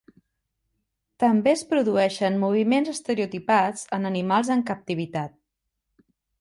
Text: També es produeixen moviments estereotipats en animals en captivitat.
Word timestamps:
També 1.23 1.51
es 1.57 1.61
produeixen 1.73 2.41
moviments 2.45 2.91
estereotipats 2.95 3.87
en 3.99 4.13
animals 4.13 4.53
en 4.59 4.67
captivitat. 4.73 5.41